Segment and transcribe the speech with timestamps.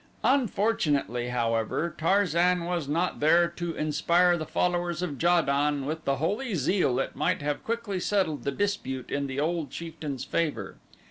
[0.23, 6.15] Unfortunately however Tarzan was not there to inspire the followers of Ja don with the
[6.15, 10.77] holy zeal that might have quickly settled the dispute in the old chieftain's favor.